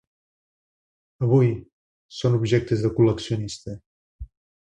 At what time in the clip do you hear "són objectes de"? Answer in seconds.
2.21-2.93